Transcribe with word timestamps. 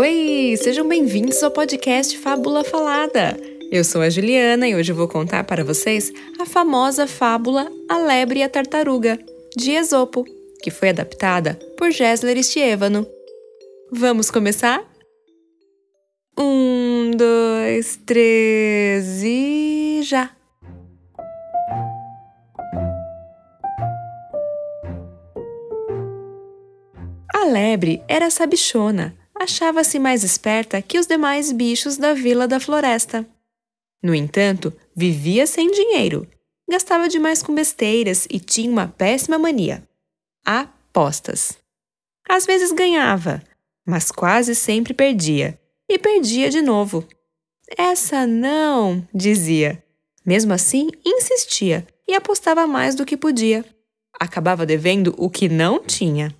Oi, 0.00 0.56
sejam 0.56 0.88
bem-vindos 0.88 1.42
ao 1.42 1.50
podcast 1.50 2.16
Fábula 2.16 2.64
Falada. 2.64 3.38
Eu 3.70 3.84
sou 3.84 4.00
a 4.00 4.08
Juliana 4.08 4.66
e 4.66 4.74
hoje 4.74 4.92
vou 4.92 5.06
contar 5.06 5.44
para 5.44 5.62
vocês 5.62 6.10
a 6.40 6.46
famosa 6.46 7.06
fábula 7.06 7.70
A 7.86 7.98
Lebre 7.98 8.40
e 8.40 8.42
a 8.42 8.48
Tartaruga, 8.48 9.18
de 9.54 9.72
Esopo, 9.72 10.24
que 10.62 10.70
foi 10.70 10.88
adaptada 10.88 11.58
por 11.76 11.90
Gessler 11.90 12.38
Estievano. 12.38 13.06
Vamos 13.92 14.30
começar? 14.30 14.82
Um, 16.38 17.10
dois, 17.10 18.00
três 18.06 19.22
e 19.22 20.00
já! 20.02 20.30
A 27.34 27.44
lebre 27.44 28.02
era 28.08 28.30
sabichona, 28.30 29.19
achava-se 29.40 29.98
mais 29.98 30.22
esperta 30.22 30.82
que 30.82 30.98
os 30.98 31.06
demais 31.06 31.50
bichos 31.50 31.96
da 31.96 32.12
vila 32.12 32.46
da 32.46 32.60
floresta. 32.60 33.26
No 34.02 34.14
entanto, 34.14 34.70
vivia 34.94 35.46
sem 35.46 35.70
dinheiro, 35.70 36.28
gastava 36.68 37.08
demais 37.08 37.42
com 37.42 37.54
besteiras 37.54 38.26
e 38.30 38.38
tinha 38.38 38.70
uma 38.70 38.86
péssima 38.86 39.38
mania: 39.38 39.82
apostas. 40.44 41.56
Às 42.28 42.44
vezes 42.44 42.70
ganhava, 42.70 43.42
mas 43.86 44.10
quase 44.10 44.54
sempre 44.54 44.92
perdia, 44.92 45.58
e 45.88 45.98
perdia 45.98 46.50
de 46.50 46.60
novo. 46.60 47.06
Essa 47.78 48.26
não, 48.26 49.06
dizia. 49.14 49.82
Mesmo 50.24 50.52
assim, 50.52 50.90
insistia 51.04 51.86
e 52.06 52.14
apostava 52.14 52.66
mais 52.66 52.94
do 52.94 53.06
que 53.06 53.16
podia. 53.16 53.64
Acabava 54.20 54.66
devendo 54.66 55.14
o 55.16 55.30
que 55.30 55.48
não 55.48 55.82
tinha. 55.82 56.34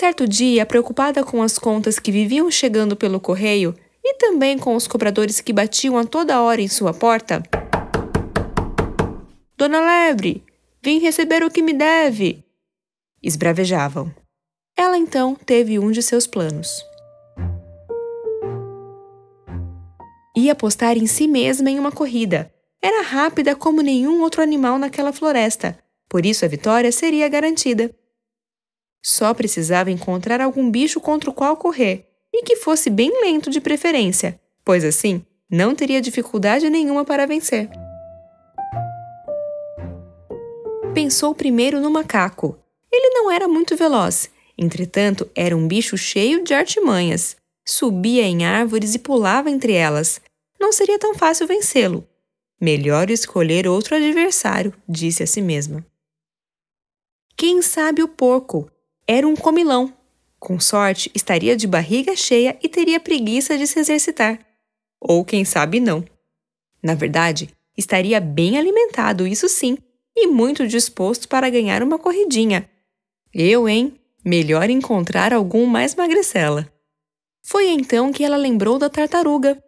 Certo 0.00 0.26
dia, 0.26 0.64
preocupada 0.64 1.22
com 1.22 1.42
as 1.42 1.58
contas 1.58 1.98
que 1.98 2.10
viviam 2.10 2.50
chegando 2.50 2.96
pelo 2.96 3.20
correio 3.20 3.74
e 4.02 4.14
também 4.14 4.56
com 4.56 4.74
os 4.74 4.88
cobradores 4.88 5.42
que 5.42 5.52
batiam 5.52 5.98
a 5.98 6.06
toda 6.06 6.40
hora 6.40 6.62
em 6.62 6.68
sua 6.68 6.94
porta. 6.94 7.42
Dona 9.58 9.78
Lebre, 9.78 10.42
vim 10.82 11.00
receber 11.00 11.42
o 11.42 11.50
que 11.50 11.60
me 11.60 11.74
deve! 11.74 12.42
Esbravejavam. 13.22 14.10
Ela 14.74 14.96
então 14.96 15.34
teve 15.34 15.78
um 15.78 15.90
de 15.90 16.02
seus 16.02 16.26
planos. 16.26 16.82
Ia 20.34 20.52
apostar 20.52 20.96
em 20.96 21.06
si 21.06 21.28
mesma 21.28 21.68
em 21.68 21.78
uma 21.78 21.92
corrida. 21.92 22.50
Era 22.80 23.02
rápida 23.02 23.54
como 23.54 23.82
nenhum 23.82 24.22
outro 24.22 24.42
animal 24.42 24.78
naquela 24.78 25.12
floresta, 25.12 25.78
por 26.08 26.24
isso 26.24 26.46
a 26.46 26.48
vitória 26.48 26.90
seria 26.90 27.28
garantida. 27.28 27.94
Só 29.02 29.32
precisava 29.32 29.90
encontrar 29.90 30.40
algum 30.40 30.70
bicho 30.70 31.00
contra 31.00 31.30
o 31.30 31.34
qual 31.34 31.56
correr, 31.56 32.06
e 32.32 32.42
que 32.42 32.56
fosse 32.56 32.88
bem 32.88 33.10
lento 33.22 33.50
de 33.50 33.60
preferência, 33.60 34.40
pois 34.64 34.84
assim 34.84 35.24
não 35.50 35.74
teria 35.74 36.00
dificuldade 36.00 36.70
nenhuma 36.70 37.04
para 37.04 37.26
vencer. 37.26 37.68
Pensou 40.94 41.34
primeiro 41.34 41.80
no 41.80 41.90
macaco. 41.90 42.58
Ele 42.92 43.10
não 43.10 43.30
era 43.30 43.48
muito 43.48 43.76
veloz, 43.76 44.30
entretanto, 44.58 45.28
era 45.34 45.56
um 45.56 45.66
bicho 45.66 45.96
cheio 45.96 46.44
de 46.44 46.52
artimanhas. 46.52 47.36
Subia 47.64 48.22
em 48.22 48.44
árvores 48.44 48.94
e 48.94 48.98
pulava 48.98 49.50
entre 49.50 49.72
elas. 49.72 50.20
Não 50.58 50.72
seria 50.72 50.98
tão 50.98 51.14
fácil 51.14 51.46
vencê-lo. 51.46 52.06
Melhor 52.60 53.10
escolher 53.10 53.66
outro 53.66 53.96
adversário, 53.96 54.74
disse 54.88 55.22
a 55.22 55.26
si 55.26 55.40
mesma. 55.40 55.84
Quem 57.36 57.62
sabe 57.62 58.02
o 58.02 58.08
porco? 58.08 58.70
Era 59.12 59.26
um 59.26 59.34
comilão. 59.34 59.92
Com 60.38 60.60
sorte, 60.60 61.10
estaria 61.12 61.56
de 61.56 61.66
barriga 61.66 62.14
cheia 62.14 62.56
e 62.62 62.68
teria 62.68 63.00
preguiça 63.00 63.58
de 63.58 63.66
se 63.66 63.80
exercitar. 63.80 64.38
Ou 65.00 65.24
quem 65.24 65.44
sabe 65.44 65.80
não. 65.80 66.04
Na 66.80 66.94
verdade, 66.94 67.50
estaria 67.76 68.20
bem 68.20 68.56
alimentado, 68.56 69.26
isso 69.26 69.48
sim, 69.48 69.76
e 70.14 70.28
muito 70.28 70.64
disposto 70.64 71.28
para 71.28 71.50
ganhar 71.50 71.82
uma 71.82 71.98
corridinha. 71.98 72.70
Eu, 73.34 73.68
hein? 73.68 74.00
Melhor 74.24 74.70
encontrar 74.70 75.32
algum 75.32 75.66
mais 75.66 75.96
magricela. 75.96 76.72
Foi 77.42 77.68
então 77.68 78.12
que 78.12 78.22
ela 78.22 78.36
lembrou 78.36 78.78
da 78.78 78.88
tartaruga. 78.88 79.60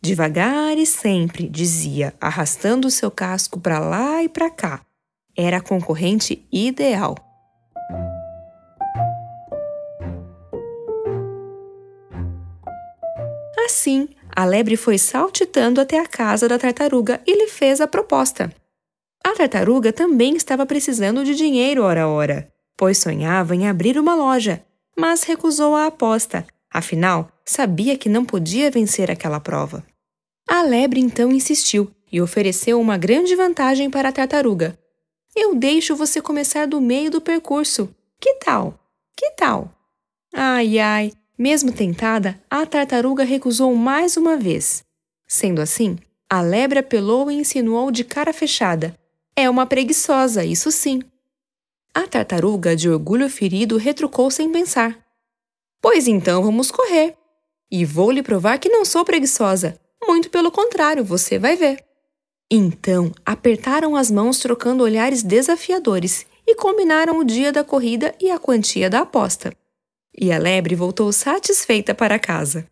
Devagar 0.00 0.78
e 0.78 0.86
sempre, 0.86 1.46
dizia, 1.50 2.14
arrastando 2.18 2.90
seu 2.90 3.10
casco 3.10 3.60
para 3.60 3.78
lá 3.78 4.22
e 4.22 4.28
para 4.30 4.48
cá. 4.48 4.86
Era 5.36 5.58
a 5.58 5.62
concorrente 5.62 6.48
ideal. 6.50 7.29
Assim, 13.70 14.08
a 14.34 14.44
lebre 14.44 14.76
foi 14.76 14.98
saltitando 14.98 15.80
até 15.80 16.00
a 16.00 16.04
casa 16.04 16.48
da 16.48 16.58
tartaruga 16.58 17.20
e 17.24 17.32
lhe 17.32 17.46
fez 17.46 17.80
a 17.80 17.86
proposta. 17.86 18.52
A 19.24 19.32
tartaruga 19.36 19.92
também 19.92 20.34
estava 20.34 20.66
precisando 20.66 21.24
de 21.24 21.36
dinheiro 21.36 21.84
ora 21.84 22.08
ora, 22.08 22.52
pois 22.76 22.98
sonhava 22.98 23.54
em 23.54 23.68
abrir 23.68 23.96
uma 23.96 24.16
loja, 24.16 24.60
mas 24.98 25.22
recusou 25.22 25.76
a 25.76 25.86
aposta, 25.86 26.44
afinal, 26.68 27.30
sabia 27.44 27.96
que 27.96 28.08
não 28.08 28.24
podia 28.24 28.72
vencer 28.72 29.08
aquela 29.08 29.38
prova. 29.38 29.84
A 30.48 30.62
lebre 30.62 30.98
então 30.98 31.30
insistiu 31.30 31.88
e 32.10 32.20
ofereceu 32.20 32.80
uma 32.80 32.98
grande 32.98 33.36
vantagem 33.36 33.88
para 33.88 34.08
a 34.08 34.12
tartaruga. 34.12 34.76
Eu 35.34 35.54
deixo 35.54 35.94
você 35.94 36.20
começar 36.20 36.66
do 36.66 36.80
meio 36.80 37.08
do 37.08 37.20
percurso. 37.20 37.88
Que 38.20 38.34
tal? 38.34 38.80
Que 39.16 39.30
tal? 39.36 39.70
Ai, 40.34 40.80
ai, 40.80 41.12
mesmo 41.40 41.72
tentada, 41.72 42.38
a 42.50 42.66
tartaruga 42.66 43.24
recusou 43.24 43.74
mais 43.74 44.18
uma 44.18 44.36
vez. 44.36 44.84
Sendo 45.26 45.62
assim, 45.62 45.96
a 46.28 46.42
lebre 46.42 46.80
apelou 46.80 47.30
e 47.30 47.34
insinuou 47.34 47.90
de 47.90 48.04
cara 48.04 48.30
fechada: 48.30 48.94
É 49.34 49.48
uma 49.48 49.64
preguiçosa, 49.64 50.44
isso 50.44 50.70
sim. 50.70 51.00
A 51.94 52.06
tartaruga, 52.06 52.76
de 52.76 52.90
orgulho 52.90 53.30
ferido, 53.30 53.78
retrucou 53.78 54.30
sem 54.30 54.52
pensar: 54.52 54.98
Pois 55.80 56.06
então 56.06 56.42
vamos 56.42 56.70
correr. 56.70 57.16
E 57.70 57.86
vou 57.86 58.10
lhe 58.10 58.22
provar 58.22 58.58
que 58.58 58.68
não 58.68 58.84
sou 58.84 59.02
preguiçosa. 59.02 59.80
Muito 60.06 60.28
pelo 60.28 60.50
contrário, 60.50 61.02
você 61.02 61.38
vai 61.38 61.56
ver. 61.56 61.82
Então 62.50 63.12
apertaram 63.24 63.96
as 63.96 64.10
mãos 64.10 64.40
trocando 64.40 64.84
olhares 64.84 65.22
desafiadores 65.22 66.26
e 66.46 66.54
combinaram 66.54 67.18
o 67.18 67.24
dia 67.24 67.50
da 67.50 67.64
corrida 67.64 68.14
e 68.20 68.30
a 68.30 68.38
quantia 68.38 68.90
da 68.90 69.00
aposta 69.00 69.54
e 70.16 70.32
a 70.32 70.38
lebre 70.38 70.74
voltou 70.74 71.12
satisfeita 71.12 71.94
para 71.94 72.18
casa. 72.18 72.66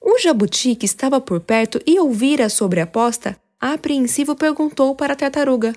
O 0.00 0.18
jabuti, 0.18 0.74
que 0.76 0.86
estava 0.86 1.20
por 1.20 1.40
perto 1.40 1.80
e 1.86 1.98
ouvira 1.98 2.48
sobre 2.48 2.80
a 2.80 2.84
aposta, 2.84 3.36
apreensivo 3.60 4.36
perguntou 4.36 4.94
para 4.94 5.14
a 5.14 5.16
tartaruga: 5.16 5.74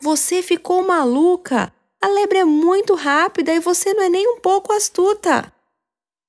Você 0.00 0.42
ficou 0.42 0.86
maluca? 0.86 1.72
A 2.02 2.08
lebre 2.08 2.38
é 2.38 2.44
muito 2.44 2.94
rápida 2.94 3.52
e 3.52 3.60
você 3.60 3.92
não 3.92 4.02
é 4.02 4.08
nem 4.08 4.26
um 4.26 4.40
pouco 4.40 4.72
astuta. 4.72 5.52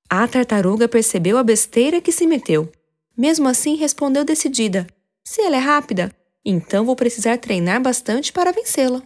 A 0.09 0.27
tartaruga 0.27 0.89
percebeu 0.89 1.37
a 1.37 1.43
besteira 1.43 2.01
que 2.01 2.11
se 2.11 2.27
meteu. 2.27 2.69
Mesmo 3.17 3.47
assim, 3.47 3.75
respondeu 3.75 4.25
decidida: 4.25 4.85
Se 5.23 5.41
ela 5.41 5.55
é 5.55 5.59
rápida, 5.59 6.11
então 6.43 6.83
vou 6.83 6.95
precisar 6.95 7.37
treinar 7.37 7.81
bastante 7.81 8.33
para 8.33 8.51
vencê-la. 8.51 9.01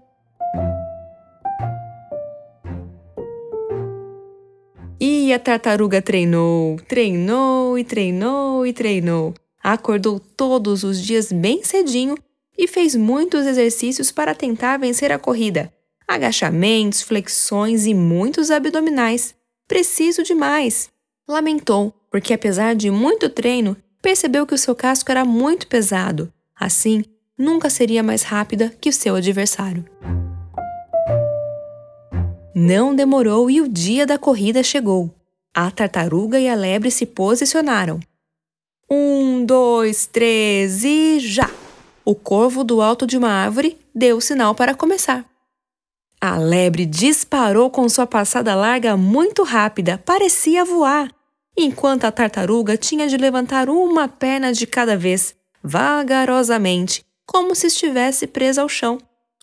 E 5.08 5.32
a 5.32 5.38
tartaruga 5.38 6.02
treinou, 6.02 6.80
treinou 6.88 7.78
e 7.78 7.84
treinou 7.84 8.66
e 8.66 8.74
treinou. 8.74 9.36
Acordou 9.64 10.20
todos 10.20 10.84
os 10.84 11.00
dias 11.00 11.32
bem 11.32 11.64
cedinho 11.64 12.18
e 12.58 12.68
fez 12.68 12.96
muitos 12.96 13.46
exercícios 13.46 14.12
para 14.12 14.34
tentar 14.34 14.78
vencer 14.78 15.12
a 15.12 15.20
corrida. 15.20 15.72
Agachamentos, 16.08 17.04
flexões 17.04 17.86
e 17.86 17.94
muitos 17.94 18.50
abdominais. 18.50 19.36
Preciso 19.68 20.24
demais. 20.24 20.90
Lamentou, 21.28 21.94
porque 22.10 22.34
apesar 22.34 22.74
de 22.74 22.90
muito 22.90 23.30
treino, 23.30 23.78
percebeu 24.02 24.48
que 24.48 24.56
o 24.56 24.58
seu 24.58 24.74
casco 24.74 25.12
era 25.12 25.24
muito 25.24 25.68
pesado. 25.68 26.34
Assim, 26.60 27.06
nunca 27.38 27.70
seria 27.70 28.02
mais 28.02 28.24
rápida 28.24 28.74
que 28.82 28.90
o 28.90 28.94
seu 28.94 29.14
adversário. 29.14 29.86
Não 32.58 32.96
demorou 32.96 33.52
e 33.52 33.60
o 33.60 33.68
dia 33.68 34.06
da 34.06 34.18
corrida 34.18 34.64
chegou. 34.64 35.14
A 35.54 35.70
tartaruga 35.70 36.40
e 36.40 36.48
a 36.48 36.56
lebre 36.56 36.90
se 36.90 37.06
posicionaram. 37.06 38.00
Um, 38.90 39.46
dois, 39.46 40.08
três 40.08 40.86
e 40.86 41.20
já! 41.20 41.52
O 42.06 42.16
corvo 42.16 42.64
do 42.64 42.82
alto 42.82 43.06
de 43.06 43.18
uma 43.18 43.30
árvore 43.30 43.78
deu 43.94 44.16
o 44.16 44.22
sinal 44.22 44.56
para 44.56 44.74
começar. 44.74 45.26
A 46.22 46.38
lebre 46.38 46.86
disparou 46.86 47.70
com 47.70 47.90
sua 47.90 48.08
passada 48.08 48.56
larga 48.56 48.96
muito 48.96 49.44
rápida, 49.44 49.98
parecia 49.98 50.64
voar, 50.64 51.12
enquanto 51.58 52.06
a 52.06 52.12
tartaruga 52.12 52.78
tinha 52.78 53.06
de 53.10 53.18
levantar 53.18 53.70
uma 53.70 54.08
perna 54.08 54.54
de 54.54 54.66
cada 54.66 54.96
vez, 54.96 55.36
vagarosamente, 55.62 57.04
como 57.26 57.54
se 57.54 57.68
estivesse 57.68 58.28
presa 58.28 58.62
ao 58.62 58.70
chão. 58.70 58.98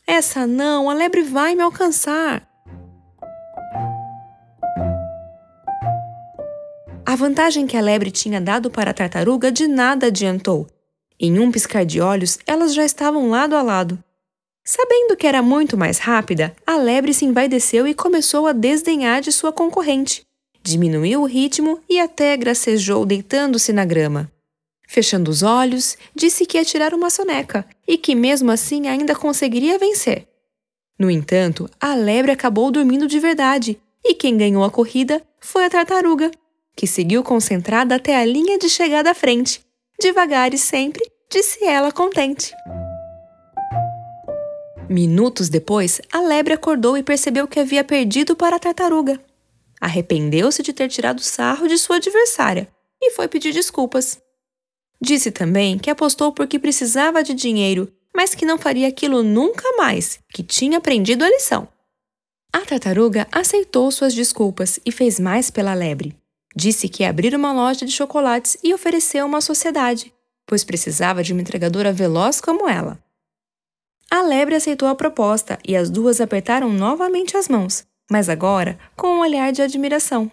Essa 0.07 0.47
não, 0.47 0.89
a 0.89 0.95
lebre 0.95 1.21
vai 1.23 1.55
me 1.55 1.63
alcançar! 1.63 2.52
A 7.13 7.15
vantagem 7.15 7.67
que 7.67 7.77
a 7.77 7.81
lebre 7.83 8.11
tinha 8.11 8.41
dado 8.41 8.71
para 8.71 8.91
a 8.91 8.95
tartaruga 8.95 9.53
de 9.53 9.69
nada 9.69 10.07
adiantou. 10.07 10.67
Em 11.21 11.39
um 11.39 11.53
piscar 11.53 11.85
de 11.85 12.01
olhos, 12.01 12.39
elas 12.47 12.73
já 12.73 12.87
estavam 12.87 13.29
lado 13.29 13.55
a 13.55 13.61
lado. 13.61 14.03
Sabendo 14.65 15.15
que 15.15 15.27
era 15.27 15.43
muito 15.43 15.77
mais 15.77 15.99
rápida, 15.99 16.57
a 16.67 16.79
lebre 16.79 17.13
se 17.13 17.27
envaideceu 17.27 17.87
e 17.87 17.93
começou 17.93 18.47
a 18.47 18.53
desdenhar 18.53 19.21
de 19.21 19.31
sua 19.31 19.53
concorrente. 19.53 20.27
Diminuiu 20.63 21.21
o 21.21 21.27
ritmo 21.27 21.81
e 21.87 22.01
até 22.01 22.35
gracejou 22.35 23.05
deitando-se 23.05 23.75
na 23.75 23.85
grama. 23.85 24.33
Fechando 24.89 25.31
os 25.31 25.43
olhos, 25.43 25.99
disse 26.17 26.47
que 26.47 26.57
ia 26.57 26.65
tirar 26.65 26.95
uma 26.95 27.11
soneca 27.11 27.67
e 27.87 27.99
que 27.99 28.15
mesmo 28.15 28.51
assim 28.51 28.89
ainda 28.89 29.15
conseguiria 29.15 29.79
vencer. 29.79 30.27
No 30.99 31.11
entanto, 31.11 31.69
a 31.79 31.95
lebre 31.95 32.33
acabou 32.33 32.71
dormindo 32.71 33.07
de 33.07 33.21
verdade 33.21 33.79
e 34.03 34.15
quem 34.15 34.39
ganhou 34.39 34.65
a 34.65 34.71
corrida 34.71 35.23
foi 35.39 35.67
a 35.67 35.71
tartaruga, 35.71 36.31
que 36.77 36.87
seguiu 36.87 37.23
concentrada 37.23 37.95
até 37.95 38.17
a 38.17 38.25
linha 38.25 38.59
de 38.59 38.69
chegada 38.69 39.11
à 39.11 39.15
frente. 39.15 39.61
Devagar 40.01 40.53
e 40.53 40.59
sempre, 40.59 41.03
disse 41.31 41.65
ela 41.65 41.93
contente. 41.93 42.53
Minutos 44.89 45.49
depois, 45.49 46.01
a 46.13 46.21
lebre 46.21 46.53
acordou 46.53 46.99
e 46.99 47.03
percebeu 47.03 47.49
que 47.49 47.61
havia 47.61 47.83
perdido 47.83 48.37
para 48.37 48.57
a 48.57 48.59
tartaruga. 48.59 49.21
Arrependeu-se 49.81 50.63
de 50.63 50.73
ter 50.73 50.89
tirado 50.89 51.23
sarro 51.23 51.67
de 51.67 51.79
sua 51.79 51.97
adversária 51.97 52.69
e 53.01 53.11
foi 53.11 53.27
pedir 53.27 53.53
desculpas. 53.53 54.21
Disse 55.01 55.33
também 55.33 55.79
que 55.79 55.91
apostou 55.91 56.33
porque 56.33 56.59
precisava 56.59 57.23
de 57.23 57.35
dinheiro, 57.35 57.93
mas 58.15 58.35
que 58.35 58.45
não 58.45 58.59
faria 58.59 58.87
aquilo 58.87 59.23
nunca 59.23 59.77
mais, 59.77 60.21
que 60.33 60.43
tinha 60.43 60.79
aprendido 60.79 61.25
a 61.25 61.29
lição. 61.29 61.67
A 62.53 62.61
tartaruga 62.61 63.27
aceitou 63.33 63.91
suas 63.91 64.15
desculpas 64.15 64.79
e 64.85 64.93
fez 64.93 65.19
mais 65.19 65.51
pela 65.51 65.75
lebre. 65.75 66.15
Disse 66.55 66.89
que 66.89 67.03
ia 67.03 67.11
abrir 67.11 67.35
uma 67.35 67.53
loja 67.53 67.87
de 67.87 67.93
chocolates 67.93 68.57
e 68.63 68.75
ofereceu 68.75 69.25
uma 69.25 69.41
sociedade, 69.41 70.13
pois 70.47 70.65
precisava 70.65 71.23
de 71.23 71.33
uma 71.33 71.43
entregadora 71.43 71.93
veloz 71.93 72.41
como 72.41 72.69
ela. 72.69 73.03
A 74.11 74.23
lebre 74.23 74.55
aceitou 74.55 74.89
a 74.89 74.95
proposta 74.95 75.59
e 75.67 75.75
as 75.75 75.89
duas 75.89 76.21
apertaram 76.21 76.71
novamente 76.71 77.37
as 77.37 77.49
mãos, 77.49 77.87
mas 78.11 78.29
agora 78.29 78.79
com 78.97 79.09
um 79.09 79.21
olhar 79.21 79.53
de 79.53 79.63
admiração. 79.63 80.31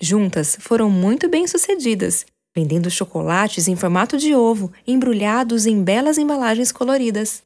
Juntas 0.00 0.56
foram 0.60 0.88
muito 0.88 1.28
bem-sucedidas 1.28 2.24
vendendo 2.54 2.90
chocolates 2.90 3.66
em 3.66 3.76
formato 3.76 4.16
de 4.18 4.34
ovo, 4.34 4.72
embrulhados 4.86 5.66
em 5.66 5.82
belas 5.82 6.18
embalagens 6.18 6.70
coloridas. 6.70 7.42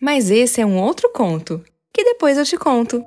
Mas 0.00 0.30
esse 0.30 0.60
é 0.60 0.66
um 0.66 0.80
outro 0.80 1.10
conto, 1.12 1.62
que 1.92 2.04
depois 2.04 2.38
eu 2.38 2.44
te 2.44 2.56
conto. 2.56 3.04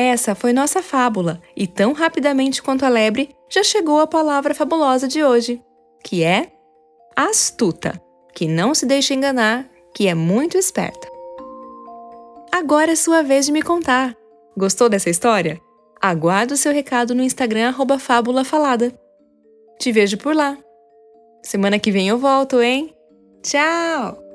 Essa 0.00 0.32
foi 0.32 0.52
nossa 0.52 0.80
fábula, 0.80 1.42
e 1.56 1.66
tão 1.66 1.92
rapidamente 1.92 2.62
quanto 2.62 2.84
a 2.84 2.88
lebre, 2.88 3.34
já 3.50 3.64
chegou 3.64 3.98
a 3.98 4.06
palavra 4.06 4.54
fabulosa 4.54 5.08
de 5.08 5.24
hoje, 5.24 5.60
que 6.04 6.22
é 6.22 6.52
astuta, 7.16 8.00
que 8.32 8.46
não 8.46 8.76
se 8.76 8.86
deixa 8.86 9.12
enganar, 9.12 9.68
que 9.92 10.06
é 10.06 10.14
muito 10.14 10.56
esperta. 10.56 11.08
Agora 12.52 12.92
é 12.92 12.94
sua 12.94 13.24
vez 13.24 13.46
de 13.46 13.50
me 13.50 13.60
contar. 13.60 14.16
Gostou 14.56 14.88
dessa 14.88 15.10
história? 15.10 15.60
Aguardo 16.00 16.56
seu 16.56 16.72
recado 16.72 17.12
no 17.12 17.24
Instagram 17.24 17.74
Fábula 17.98 18.44
Falada. 18.44 18.96
Te 19.80 19.90
vejo 19.90 20.16
por 20.16 20.32
lá. 20.32 20.56
Semana 21.42 21.76
que 21.76 21.90
vem 21.90 22.06
eu 22.06 22.18
volto, 22.18 22.62
hein? 22.62 22.94
Tchau! 23.42 24.27